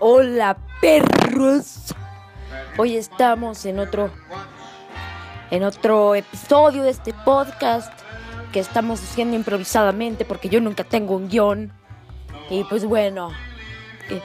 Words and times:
Hola 0.00 0.58
perros. 0.82 1.94
Hoy 2.76 2.96
estamos 2.96 3.64
en 3.64 3.78
otro 3.78 4.10
en 5.50 5.64
otro 5.64 6.14
episodio 6.14 6.82
de 6.82 6.90
este 6.90 7.14
podcast 7.24 7.90
que 8.52 8.60
estamos 8.60 9.00
haciendo 9.00 9.34
improvisadamente 9.34 10.26
porque 10.26 10.50
yo 10.50 10.60
nunca 10.60 10.84
tengo 10.84 11.16
un 11.16 11.28
guion. 11.28 11.72
Y 12.50 12.64
pues 12.64 12.84
bueno, 12.84 13.30
eh, 14.10 14.20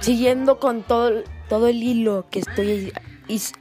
siguiendo 0.00 0.58
con 0.58 0.82
todo 0.82 1.22
todo 1.48 1.68
el 1.68 1.82
hilo 1.82 2.26
que 2.30 2.40
estoy 2.40 2.92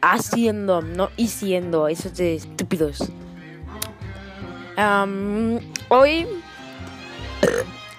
haciendo, 0.01 0.81
no 0.81 1.09
haciendo, 1.17 1.87
eso 1.87 2.09
es 2.09 2.17
de 2.17 2.35
estúpidos. 2.35 3.09
hoy 5.89 6.27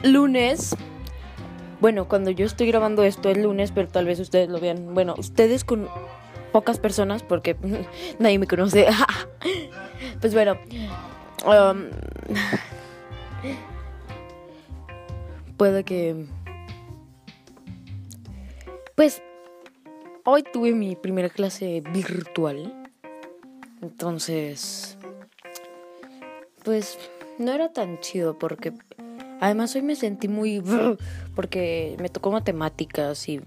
lunes 0.02 0.76
bueno, 1.82 2.06
cuando 2.06 2.30
yo 2.30 2.46
estoy 2.46 2.68
grabando 2.68 3.02
esto 3.02 3.28
es 3.28 3.36
lunes, 3.36 3.72
pero 3.72 3.88
tal 3.88 4.06
vez 4.06 4.20
ustedes 4.20 4.48
lo 4.48 4.60
vean. 4.60 4.94
Bueno, 4.94 5.16
ustedes 5.18 5.64
con 5.64 5.88
pocas 6.52 6.78
personas, 6.78 7.24
porque 7.24 7.56
nadie 8.20 8.38
me 8.38 8.46
conoce. 8.46 8.86
pues 10.20 10.32
bueno. 10.32 10.56
Um, 11.44 11.86
puede 15.56 15.82
que... 15.82 16.24
Pues 18.94 19.20
hoy 20.22 20.44
tuve 20.44 20.70
mi 20.74 20.94
primera 20.94 21.30
clase 21.30 21.82
virtual. 21.92 22.90
Entonces... 23.80 24.96
Pues 26.62 26.96
no 27.38 27.50
era 27.50 27.72
tan 27.72 27.98
chido 27.98 28.38
porque 28.38 28.72
Además 29.42 29.74
hoy 29.74 29.82
me 29.82 29.96
sentí 29.96 30.28
muy... 30.28 30.62
porque 31.34 31.96
me 32.00 32.08
tocó 32.08 32.30
matemáticas 32.30 33.28
y 33.28 33.40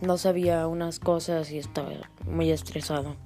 no 0.00 0.18
sabía 0.18 0.68
unas 0.68 1.00
cosas 1.00 1.50
y 1.50 1.58
estaba 1.58 1.88
muy 2.30 2.52
estresado. 2.52 3.16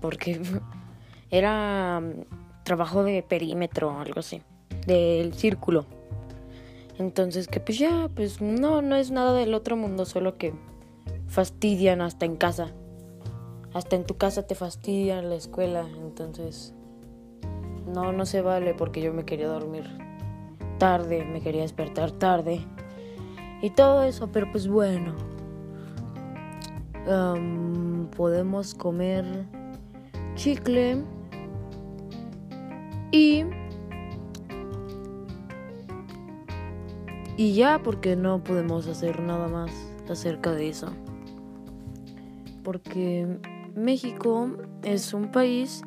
Porque 0.00 0.42
era 1.30 2.00
mm, 2.00 2.24
trabajo 2.64 3.04
de 3.04 3.22
perímetro, 3.22 4.00
algo 4.00 4.18
así, 4.18 4.42
del 4.84 5.32
círculo. 5.32 5.86
Entonces 6.98 7.46
que 7.46 7.60
pues 7.60 7.78
ya, 7.78 8.10
pues 8.12 8.40
no, 8.40 8.82
no 8.82 8.96
es 8.96 9.12
nada 9.12 9.34
del 9.34 9.54
otro 9.54 9.76
mundo, 9.76 10.06
solo 10.06 10.38
que 10.38 10.52
fastidian 11.28 12.00
hasta 12.00 12.26
en 12.26 12.34
casa. 12.34 12.72
Hasta 13.74 13.94
en 13.94 14.06
tu 14.06 14.16
casa 14.16 14.44
te 14.44 14.56
fastidian 14.56 15.28
la 15.28 15.36
escuela, 15.36 15.86
entonces 16.04 16.74
no, 17.86 18.10
no 18.12 18.26
se 18.26 18.42
vale 18.42 18.74
porque 18.74 19.00
yo 19.00 19.12
me 19.12 19.24
quería 19.24 19.46
dormir 19.46 20.11
tarde, 20.82 21.24
me 21.24 21.40
quería 21.40 21.62
despertar 21.62 22.10
tarde 22.10 22.60
y 23.62 23.70
todo 23.70 24.02
eso, 24.02 24.32
pero 24.32 24.50
pues 24.50 24.66
bueno, 24.66 25.14
podemos 28.16 28.74
comer 28.74 29.24
chicle 30.34 31.04
y 33.12 33.44
y 37.36 37.54
ya 37.54 37.80
porque 37.80 38.16
no 38.16 38.42
podemos 38.42 38.88
hacer 38.88 39.22
nada 39.22 39.46
más 39.46 39.70
acerca 40.10 40.50
de 40.50 40.68
eso. 40.68 40.88
Porque 42.64 43.38
México 43.76 44.50
es 44.82 45.14
un 45.14 45.30
país 45.30 45.84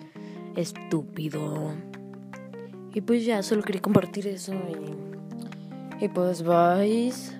estúpido 0.56 1.74
y 2.96 3.02
pues 3.02 3.26
ya, 3.26 3.44
solo 3.44 3.62
quería 3.62 3.82
compartir 3.82 4.26
eso. 4.26 4.54
Y, 6.00 6.06
y 6.06 6.08
pues 6.08 6.42
vais. 6.44 7.36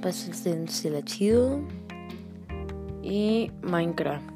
Pásense 0.00 0.90
la 0.90 1.04
chido. 1.04 1.60
Y 3.02 3.50
Minecraft. 3.62 4.35